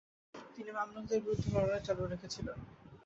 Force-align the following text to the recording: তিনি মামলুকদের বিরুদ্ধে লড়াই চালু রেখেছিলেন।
তিনি 0.55 0.71
মামলুকদের 0.71 1.19
বিরুদ্ধে 1.23 1.49
লড়াই 1.55 1.81
চালু 1.87 2.03
রেখেছিলেন। 2.05 2.57